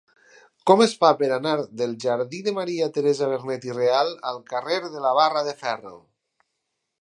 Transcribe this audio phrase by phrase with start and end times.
[0.69, 1.51] Com es fa per anar
[1.81, 5.95] del jardí de Maria Teresa Vernet i Real al carrer de la Barra de Ferro?